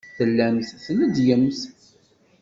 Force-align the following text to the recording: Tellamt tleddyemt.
Tellamt 0.15 0.69
tleddyemt. 0.85 1.59